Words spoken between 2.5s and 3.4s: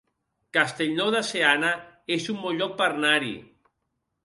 lloc per anar-hi